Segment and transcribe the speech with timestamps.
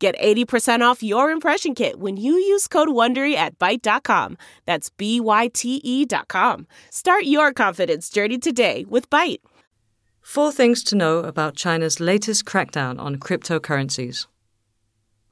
[0.00, 4.38] Get 80% off your impression kit when you use code WONDERY at Byte.com.
[4.64, 6.66] That's B-Y-T-E dot com.
[6.90, 9.40] Start your confidence journey today with Byte.
[10.22, 14.26] Four things to know about China's latest crackdown on cryptocurrencies.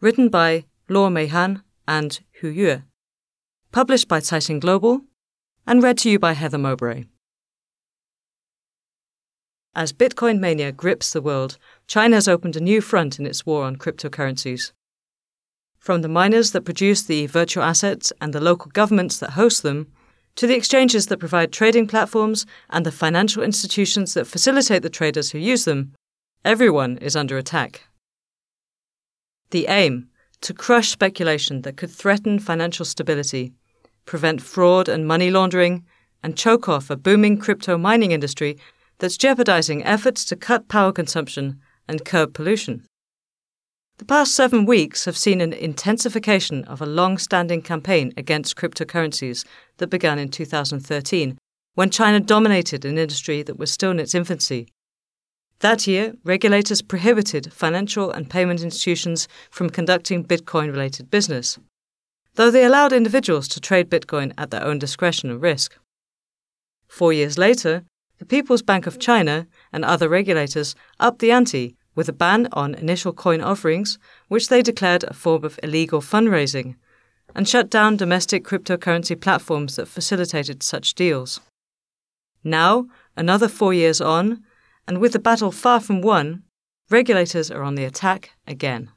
[0.02, 2.82] Written by Luo Meihan and Hu Yue.
[3.72, 5.00] Published by Caixin Global
[5.66, 7.04] and read to you by Heather Mowbray.
[9.74, 11.56] As Bitcoin mania grips the world,
[11.88, 14.72] China has opened a new front in its war on cryptocurrencies.
[15.78, 19.90] From the miners that produce the virtual assets and the local governments that host them,
[20.36, 25.30] to the exchanges that provide trading platforms and the financial institutions that facilitate the traders
[25.30, 25.94] who use them,
[26.44, 27.88] everyone is under attack.
[29.50, 30.10] The aim
[30.42, 33.54] to crush speculation that could threaten financial stability,
[34.04, 35.86] prevent fraud and money laundering,
[36.22, 38.58] and choke off a booming crypto mining industry
[38.98, 42.84] that's jeopardizing efforts to cut power consumption and curb pollution.
[43.98, 49.44] The past seven weeks have seen an intensification of a long standing campaign against cryptocurrencies
[49.78, 51.36] that began in 2013,
[51.74, 54.68] when China dominated an industry that was still in its infancy.
[55.60, 61.58] That year, regulators prohibited financial and payment institutions from conducting Bitcoin related business,
[62.36, 65.76] though they allowed individuals to trade Bitcoin at their own discretion and risk.
[66.86, 67.82] Four years later,
[68.18, 72.76] the People's Bank of China and other regulators upped the ante with a ban on
[72.76, 73.98] initial coin offerings,
[74.28, 76.76] which they declared a form of illegal fundraising,
[77.34, 81.40] and shut down domestic cryptocurrency platforms that facilitated such deals.
[82.44, 82.86] Now,
[83.16, 84.44] another four years on,
[84.86, 86.44] and with the battle far from won,
[86.88, 88.92] regulators are on the attack again.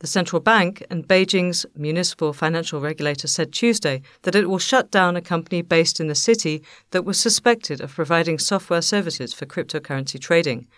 [0.00, 5.16] The central bank and Beijing's municipal financial regulator said Tuesday that it will shut down
[5.16, 10.20] a company based in the city that was suspected of providing software services for cryptocurrency
[10.20, 10.68] trading,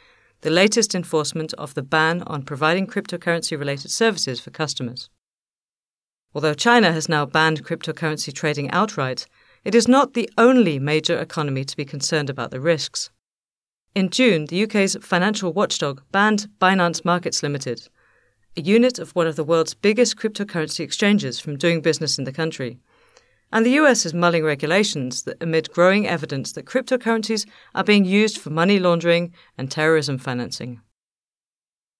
[0.41, 5.10] the latest enforcement of the ban on providing cryptocurrency related services for customers.
[6.34, 9.26] Although China has now banned cryptocurrency trading outright,
[9.65, 13.10] it is not the only major economy to be concerned about the risks.
[13.94, 17.88] In June, the UK's financial watchdog banned Binance Markets Limited
[18.59, 22.32] a unit of one of the world's biggest cryptocurrency exchanges from doing business in the
[22.32, 22.81] country.
[23.50, 28.38] And the US is mulling regulations that amid growing evidence that cryptocurrencies are being used
[28.38, 30.81] for money laundering and terrorism financing.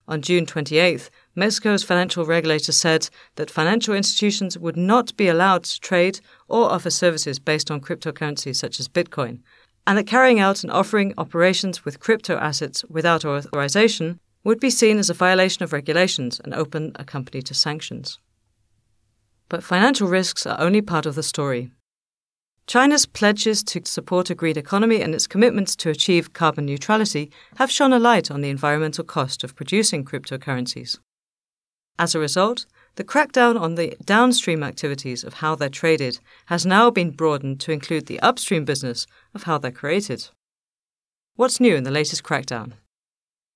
[0.07, 5.81] On June 28th, Mexico's financial regulator said that financial institutions would not be allowed to
[5.81, 9.41] trade or offer services based on cryptocurrencies such as Bitcoin,
[9.87, 14.99] and that carrying out and offering operations with crypto assets without authorization would be seen
[14.99, 18.19] as a violation of regulations and open a company to sanctions.
[19.49, 21.71] But financial risks are only part of the story.
[22.67, 27.71] China's pledges to support a green economy and its commitments to achieve carbon neutrality have
[27.71, 30.99] shone a light on the environmental cost of producing cryptocurrencies.
[31.99, 32.67] As a result,
[32.97, 37.73] the crackdown on the downstream activities of how they're traded has now been broadened to
[37.73, 40.29] include the upstream business of how they're created.
[41.37, 42.73] What's new in the latest crackdown?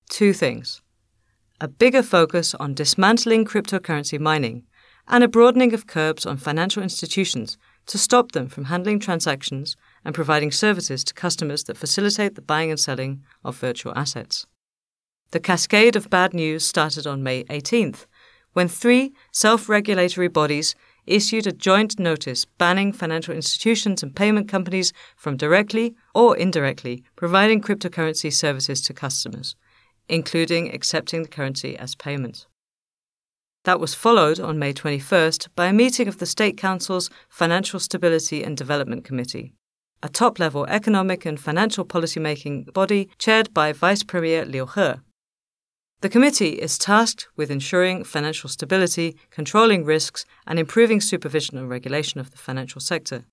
[0.09, 0.81] Two things
[1.61, 4.63] a bigger focus on dismantling cryptocurrency mining,
[5.07, 9.75] and a broadening of curbs on financial institutions to stop them from handling transactions
[10.05, 14.45] and providing services to customers that facilitate the buying and selling of virtual assets.
[15.31, 18.05] The cascade of bad news started on May 18th,
[18.53, 20.75] when three self regulatory bodies
[21.05, 27.61] issued a joint notice banning financial institutions and payment companies from directly or indirectly providing
[27.61, 29.55] cryptocurrency services to customers
[30.09, 32.45] including accepting the currency as payment.
[33.63, 38.43] That was followed on May 21st by a meeting of the State Council's Financial Stability
[38.43, 39.53] and Development Committee,
[40.01, 44.95] a top level economic and financial policymaking body chaired by Vice Premier Liu He.
[46.01, 52.19] The committee is tasked with ensuring financial stability, controlling risks, and improving supervision and regulation
[52.19, 53.23] of the financial sector.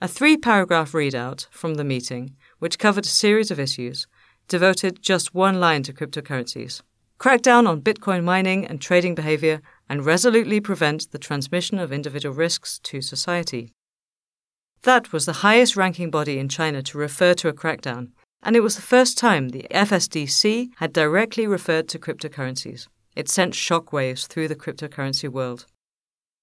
[0.00, 4.08] A three paragraph readout from the meeting, which covered a series of issues,
[4.48, 6.82] devoted just one line to cryptocurrencies
[7.18, 12.34] crack down on Bitcoin mining and trading behavior, and resolutely prevent the transmission of individual
[12.34, 13.72] risks to society.
[14.82, 18.10] That was the highest ranking body in China to refer to a crackdown,
[18.42, 22.86] and it was the first time the FSDC had directly referred to cryptocurrencies.
[23.16, 25.66] It sent shockwaves through the cryptocurrency world.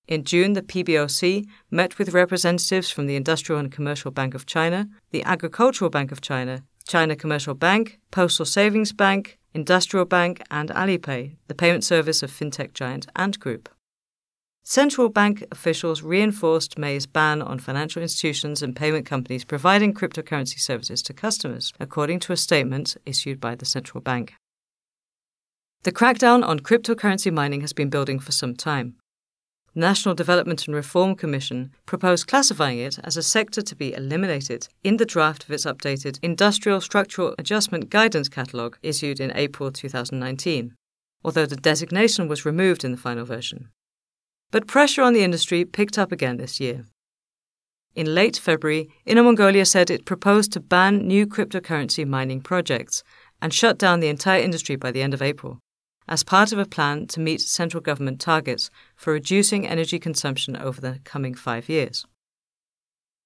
[0.07, 4.89] In June, the PBOC met with representatives from the Industrial and Commercial Bank of China,
[5.11, 11.35] the Agricultural Bank of China, China Commercial Bank, Postal Savings Bank, Industrial Bank, and Alipay,
[11.47, 13.69] the payment service of fintech giant Ant Group.
[14.65, 21.03] Central bank officials reinforced May's ban on financial institutions and payment companies providing cryptocurrency services
[21.03, 24.35] to customers, according to a statement issued by the central bank.
[25.83, 28.95] The crackdown on cryptocurrency mining has been building for some time.
[29.75, 34.97] National Development and Reform Commission proposed classifying it as a sector to be eliminated in
[34.97, 40.75] the draft of its updated Industrial Structural Adjustment Guidance Catalogue issued in April 2019,
[41.25, 43.69] although the designation was removed in the final version.
[44.51, 46.85] But pressure on the industry picked up again this year.
[47.95, 53.03] In late February, Inner Mongolia said it proposed to ban new cryptocurrency mining projects
[53.41, 55.59] and shut down the entire industry by the end of April,
[56.07, 60.81] as part of a plan to meet central government targets for reducing energy consumption over
[60.81, 62.05] the coming five years.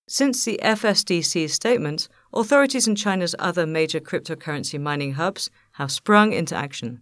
[0.07, 6.55] Since the FSDC's statement, authorities in China's other major cryptocurrency mining hubs have sprung into
[6.55, 7.01] action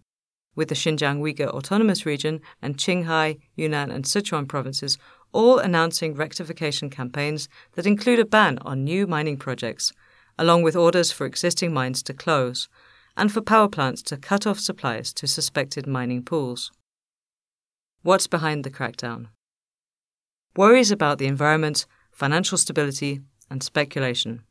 [0.56, 4.98] with the Xinjiang Uyghur Autonomous Region and Qinghai, Yunnan, and Sichuan provinces
[5.32, 9.92] all announcing rectification campaigns that include a ban on new mining projects,
[10.40, 12.70] along with orders for existing mines to close,
[13.18, 16.72] and for power plants to cut off supplies to suspected mining pools.
[18.02, 19.28] What's behind the crackdown?
[20.56, 24.44] Worries about the environment, financial stability, and speculation.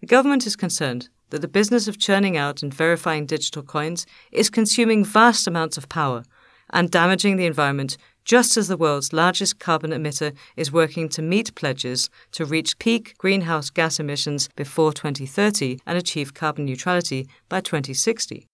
[0.00, 4.50] The government is concerned that the business of churning out and verifying digital coins is
[4.50, 6.22] consuming vast amounts of power
[6.70, 7.96] and damaging the environment
[8.28, 13.14] just as the world's largest carbon emitter is working to meet pledges to reach peak
[13.16, 18.46] greenhouse gas emissions before 2030 and achieve carbon neutrality by 2060.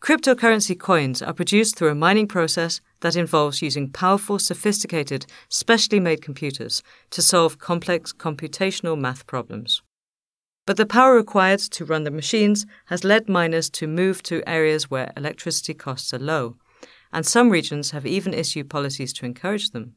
[0.00, 6.22] Cryptocurrency coins are produced through a mining process that involves using powerful, sophisticated, specially made
[6.22, 9.82] computers to solve complex computational math problems.
[10.66, 14.90] But the power required to run the machines has led miners to move to areas
[14.90, 16.56] where electricity costs are low,
[17.16, 19.94] and some regions have even issued policies to encourage them.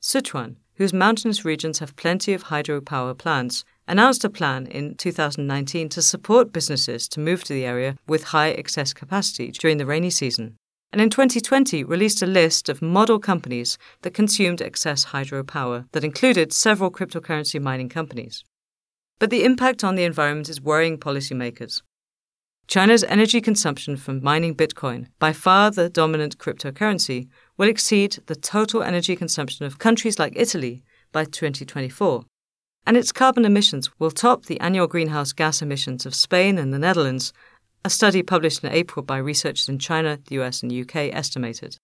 [0.00, 6.00] Sichuan, whose mountainous regions have plenty of hydropower plants, announced a plan in 2019 to
[6.00, 10.54] support businesses to move to the area with high excess capacity during the rainy season.
[10.92, 16.52] And in 2020 released a list of model companies that consumed excess hydropower that included
[16.52, 18.44] several cryptocurrency mining companies.
[19.18, 21.82] But the impact on the environment is worrying policymakers.
[22.68, 27.26] China's energy consumption from mining Bitcoin, by far the dominant cryptocurrency,
[27.56, 32.26] will exceed the total energy consumption of countries like Italy by 2024.
[32.86, 36.78] And its carbon emissions will top the annual greenhouse gas emissions of Spain and the
[36.78, 37.32] Netherlands,
[37.86, 41.78] a study published in April by researchers in China, the US, and UK estimated.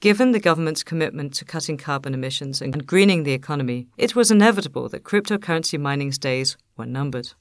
[0.00, 4.88] Given the government's commitment to cutting carbon emissions and greening the economy, it was inevitable
[4.88, 7.34] that cryptocurrency mining's days were numbered.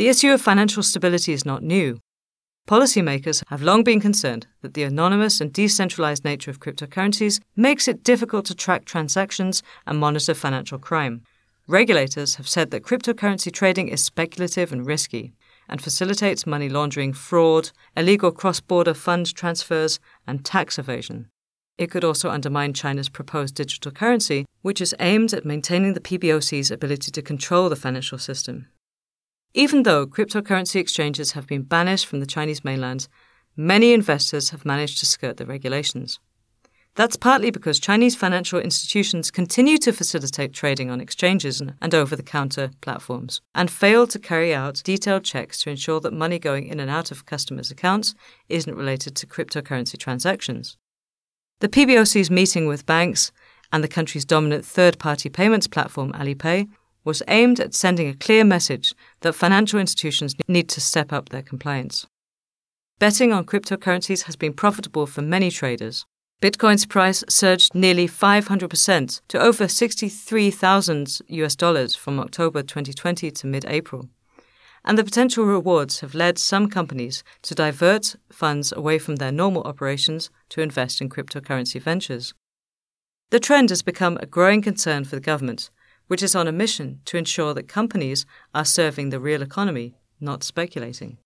[0.00, 2.00] The issue of financial stability is not new.
[2.66, 8.02] Policymakers have long been concerned that the anonymous and decentralized nature of cryptocurrencies makes it
[8.02, 11.20] difficult to track transactions and monitor financial crime.
[11.68, 15.34] Regulators have said that cryptocurrency trading is speculative and risky
[15.68, 21.28] and facilitates money laundering, fraud, illegal cross border fund transfers, and tax evasion.
[21.76, 26.70] It could also undermine China's proposed digital currency, which is aimed at maintaining the PBOC's
[26.70, 28.68] ability to control the financial system.
[29.52, 33.08] Even though cryptocurrency exchanges have been banished from the Chinese mainland,
[33.56, 36.20] many investors have managed to skirt the regulations.
[36.94, 42.22] That's partly because Chinese financial institutions continue to facilitate trading on exchanges and over the
[42.22, 46.80] counter platforms, and fail to carry out detailed checks to ensure that money going in
[46.80, 48.14] and out of customers' accounts
[48.48, 50.76] isn't related to cryptocurrency transactions.
[51.60, 53.30] The PBOC's meeting with banks
[53.72, 56.68] and the country's dominant third party payments platform, Alipay,
[57.04, 61.42] was aimed at sending a clear message that financial institutions need to step up their
[61.42, 62.06] compliance.
[62.98, 66.04] Betting on cryptocurrencies has been profitable for many traders.
[66.42, 73.64] Bitcoin's price surged nearly 500% to over 63,000 US dollars from October 2020 to mid
[73.66, 74.08] April
[74.84, 79.62] and the potential rewards have led some companies to divert funds away from their normal
[79.64, 82.34] operations to invest in cryptocurrency ventures.
[83.30, 85.70] The trend has become a growing concern for the government,
[86.10, 90.42] which is on a mission to ensure that companies are serving the real economy, not
[90.42, 91.18] speculating.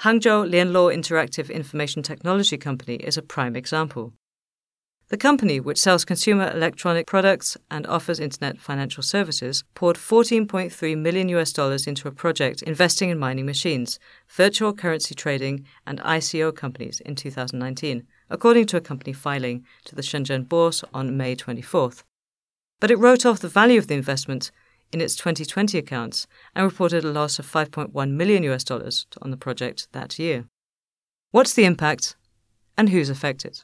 [0.00, 4.12] Hangzhou Lianluo Interactive Information Technology Company is a prime example.
[5.08, 11.30] The company, which sells consumer electronic products and offers internet financial services, poured 14.3 million
[11.30, 13.98] US dollars into a project investing in mining machines,
[14.28, 20.02] virtual currency trading, and ICO companies in 2019, according to a company filing to the
[20.02, 22.02] Shenzhen Bourse on May 24th.
[22.82, 24.50] But it wrote off the value of the investment
[24.90, 29.36] in its 2020 accounts and reported a loss of 5.1 million US dollars on the
[29.36, 30.46] project that year.
[31.30, 32.16] What's the impact
[32.76, 33.62] and who's affected?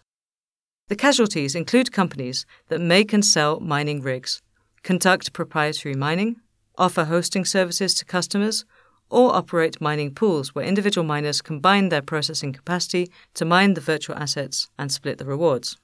[0.87, 4.41] The casualties include companies that make and sell mining rigs,
[4.85, 6.37] conduct proprietary mining,
[6.77, 8.65] offer hosting services to customers,
[9.11, 14.15] or operate mining pools where individual miners combine their processing capacity to mine the virtual
[14.15, 15.77] assets and split the rewards.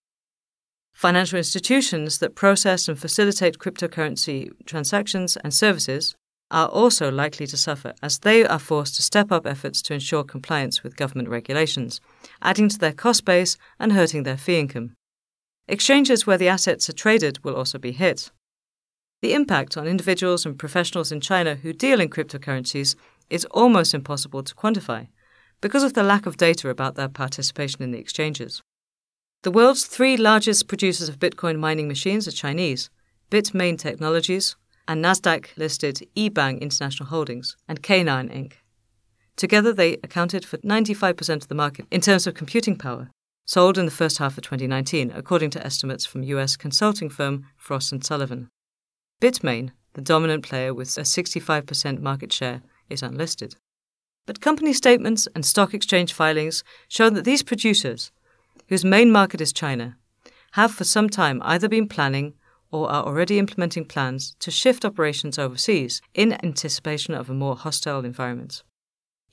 [0.94, 6.14] Financial institutions that process and facilitate cryptocurrency transactions and services
[6.52, 10.22] are also likely to suffer as they are forced to step up efforts to ensure
[10.22, 12.00] compliance with government regulations,
[12.40, 14.94] adding to their cost base and hurting their fee income.
[15.66, 18.30] Exchanges where the assets are traded will also be hit.
[19.20, 22.94] The impact on individuals and professionals in China who deal in cryptocurrencies
[23.28, 25.08] is almost impossible to quantify
[25.60, 28.62] because of the lack of data about their participation in the exchanges.
[29.44, 32.88] The world's three largest producers of Bitcoin mining machines are Chinese
[33.30, 34.56] Bitmain Technologies
[34.88, 38.54] and Nasdaq listed eBang International Holdings and Canaan Inc.
[39.36, 43.10] Together, they accounted for 95% of the market in terms of computing power,
[43.44, 47.92] sold in the first half of 2019, according to estimates from US consulting firm Frost
[48.02, 48.48] & Sullivan.
[49.20, 53.56] Bitmain, the dominant player with a 65% market share, is unlisted.
[54.24, 58.10] But company statements and stock exchange filings show that these producers
[58.68, 59.96] whose main market is China,
[60.52, 62.34] have for some time either been planning
[62.70, 68.04] or are already implementing plans to shift operations overseas in anticipation of a more hostile
[68.04, 68.62] environment.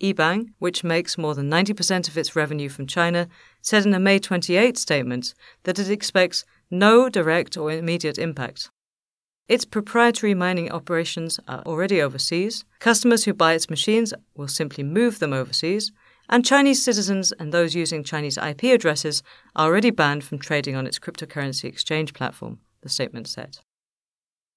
[0.01, 3.27] eBang, which makes more than 90% of its revenue from China,
[3.61, 5.33] said in a May 28 statement
[5.63, 8.69] that it expects no direct or immediate impact.
[9.47, 12.63] Its proprietary mining operations are already overseas.
[12.79, 15.91] Customers who buy its machines will simply move them overseas,
[16.31, 19.21] and Chinese citizens and those using Chinese IP addresses
[19.55, 23.59] are already banned from trading on its cryptocurrency exchange platform, the statement said.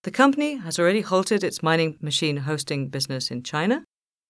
[0.04, 3.84] The company has already halted its mining machine hosting business in China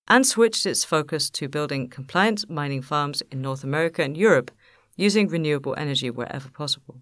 [0.08, 4.50] and switched its focus to building compliant mining farms in North America and Europe
[4.96, 7.00] using renewable energy wherever possible.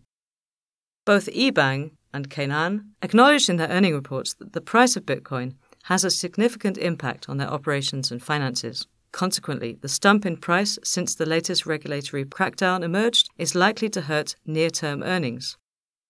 [1.04, 6.04] Both eBang and Canaan acknowledged in their earning reports that the price of Bitcoin has
[6.04, 8.86] a significant impact on their operations and finances.
[9.12, 14.36] Consequently, the stump in price since the latest regulatory crackdown emerged is likely to hurt
[14.46, 15.58] near term earnings.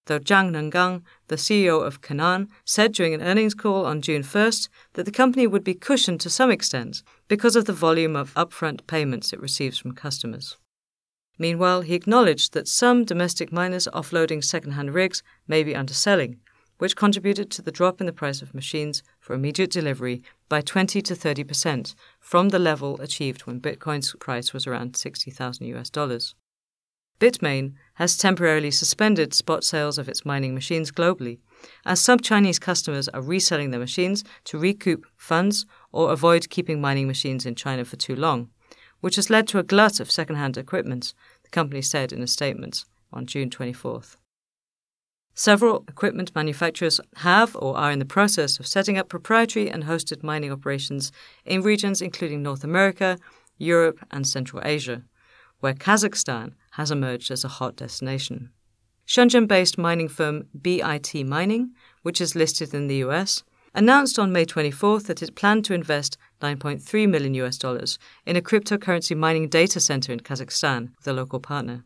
[0.06, 4.68] Though Zhang Nangeng, the CEO of Canaan, said during an earnings call on June 1st
[4.94, 8.86] that the company would be cushioned to some extent because of the volume of upfront
[8.86, 10.56] payments it receives from customers.
[11.38, 16.40] Meanwhile, he acknowledged that some domestic miners offloading second-hand rigs may be underselling,
[16.82, 21.00] which contributed to the drop in the price of machines for immediate delivery by 20
[21.00, 26.34] to 30 percent from the level achieved when Bitcoin's price was around 60,000 US dollars.
[27.20, 31.38] Bitmain has temporarily suspended spot sales of its mining machines globally,
[31.86, 37.06] as some Chinese customers are reselling their machines to recoup funds or avoid keeping mining
[37.06, 38.50] machines in China for too long,
[39.00, 42.84] which has led to a glut of second-hand equipment, the company said in a statement
[43.12, 44.16] on June 24th.
[45.34, 50.22] Several equipment manufacturers have or are in the process of setting up proprietary and hosted
[50.22, 51.10] mining operations
[51.44, 53.18] in regions including North America,
[53.56, 55.02] Europe, and Central Asia,
[55.60, 58.50] where Kazakhstan has emerged as a hot destination.
[59.06, 61.72] Shenzhen based mining firm BIT Mining,
[62.02, 63.42] which is listed in the US,
[63.74, 68.42] announced on May 24th that it planned to invest 9.3 million US dollars in a
[68.42, 71.84] cryptocurrency mining data center in Kazakhstan with a local partner.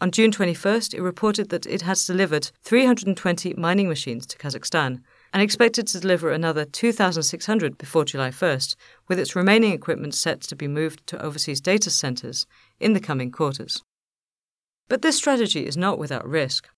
[0.00, 5.00] On June 21st, it reported that it has delivered 320 mining machines to Kazakhstan
[5.32, 8.76] and expected to deliver another 2,600 before July 1st,
[9.08, 12.46] with its remaining equipment set to be moved to overseas data centers
[12.78, 13.82] in the coming quarters.
[14.88, 16.68] But this strategy is not without risk.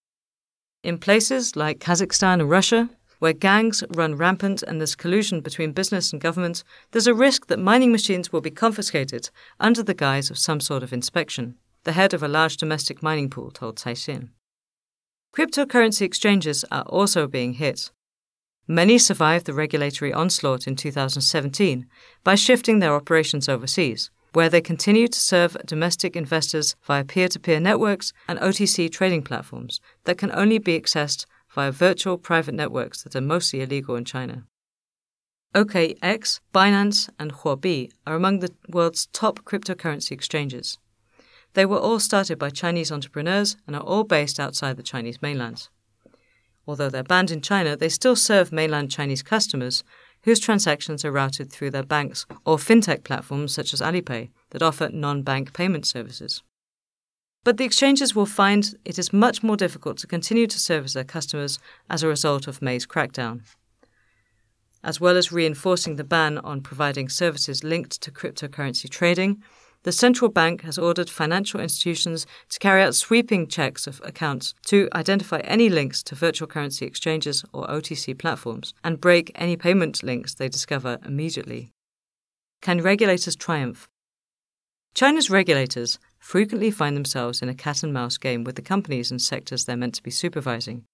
[0.83, 6.11] In places like Kazakhstan and Russia, where gangs run rampant and there's collusion between business
[6.11, 9.29] and government, there's a risk that mining machines will be confiscated
[9.61, 13.31] under the guise of some sort of inspection the head of a large domestic mining
[13.31, 14.31] pool told Caixin.
[15.35, 17.91] Cryptocurrency exchanges are also being hit.
[18.67, 21.87] Many survived the regulatory onslaught in 2017
[22.23, 27.41] by shifting their operations overseas, where they continue to serve domestic investors via peer to
[27.41, 33.03] peer networks and OTC trading platforms that can only be accessed via virtual private networks
[33.03, 34.45] that are mostly illegal in China.
[35.55, 40.79] OKX, Binance, and Huobi are among the world's top cryptocurrency exchanges.
[41.55, 45.69] They were all started by Chinese entrepreneurs and are all based outside the Chinese mainland.
[46.67, 49.83] Although they're banned in China, they still serve mainland Chinese customers
[50.23, 54.89] whose transactions are routed through their banks or fintech platforms such as Alipay that offer
[54.93, 56.43] non bank payment services.
[57.43, 61.05] But the exchanges will find it is much more difficult to continue to service their
[61.05, 63.41] customers as a result of May's crackdown.
[64.85, 69.43] As well as reinforcing the ban on providing services linked to cryptocurrency trading,
[69.83, 74.89] the central bank has ordered financial institutions to carry out sweeping checks of accounts to
[74.95, 80.35] identify any links to virtual currency exchanges or OTC platforms and break any payment links
[80.35, 81.73] they discover immediately.
[82.61, 83.89] Can regulators triumph?
[84.95, 89.23] China's regulators frequently find themselves in a cat and mouse game with the companies and
[89.23, 90.85] sectors they're meant to be supervising.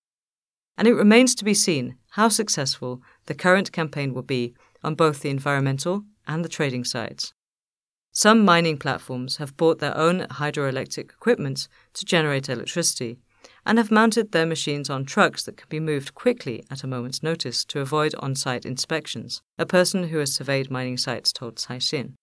[0.78, 5.20] And it remains to be seen how successful the current campaign will be on both
[5.20, 7.32] the environmental and the trading sides.
[8.18, 13.18] Some mining platforms have bought their own hydroelectric equipment to generate electricity
[13.66, 17.22] and have mounted their machines on trucks that can be moved quickly at a moment's
[17.22, 22.14] notice to avoid on site inspections, a person who has surveyed mining sites told Caixin.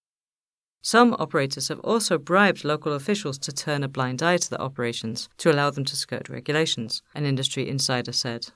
[0.82, 5.30] Some operators have also bribed local officials to turn a blind eye to their operations
[5.38, 8.48] to allow them to skirt regulations, an industry insider said.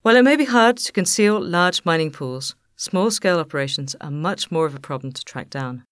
[0.00, 4.50] While it may be hard to conceal large mining pools, small scale operations are much
[4.50, 5.84] more of a problem to track down.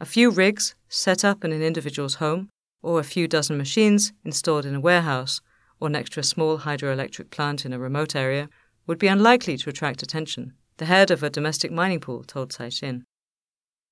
[0.00, 2.50] A few rigs set up in an individual's home,
[2.82, 5.40] or a few dozen machines installed in a warehouse
[5.80, 8.48] or next to a small hydroelectric plant in a remote area
[8.86, 13.04] would be unlikely to attract attention, the head of a domestic mining pool told Caixin.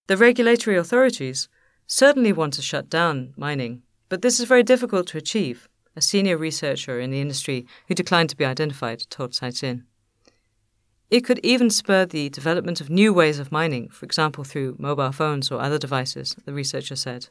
[0.06, 1.48] The regulatory authorities
[1.86, 6.36] certainly want to shut down mining, but this is very difficult to achieve, a senior
[6.36, 9.84] researcher in the industry who declined to be identified told Caixin.
[11.12, 15.12] It could even spur the development of new ways of mining, for example through mobile
[15.12, 17.28] phones or other devices, the researcher said.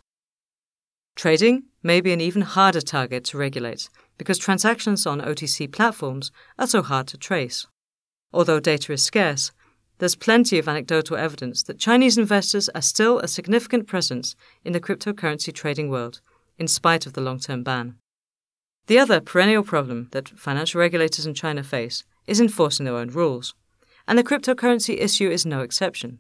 [1.16, 6.68] Trading may be an even harder target to regulate because transactions on OTC platforms are
[6.68, 7.66] so hard to trace.
[8.32, 9.52] Although data is scarce,
[9.98, 14.80] there's plenty of anecdotal evidence that Chinese investors are still a significant presence in the
[14.80, 16.22] cryptocurrency trading world,
[16.60, 17.96] in spite of the long term ban.
[18.86, 23.56] The other perennial problem that financial regulators in China face is enforcing their own rules,
[24.08, 26.20] and the cryptocurrency issue is no exception.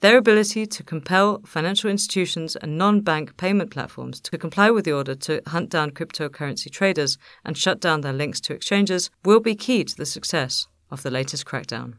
[0.00, 4.92] Their ability to compel financial institutions and non bank payment platforms to comply with the
[4.92, 9.54] order to hunt down cryptocurrency traders and shut down their links to exchanges will be
[9.54, 11.94] key to the success of the latest crackdown.